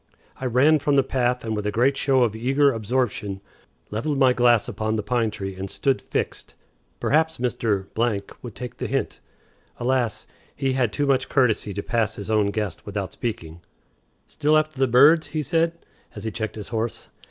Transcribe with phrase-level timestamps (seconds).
[0.37, 3.39] I ran from the path with a great show of eager absorption,
[3.91, 6.55] leveled my glass upon the pine tree, and stood fixed.
[6.99, 7.85] Perhaps Mr.
[8.41, 9.19] would take the hint.
[9.77, 10.25] Alas!
[10.55, 13.61] he had too much courtesy to pass his own guest without speaking.
[14.25, 15.73] "Still after the birds?" he said,
[16.15, 17.07] as he checked his horse.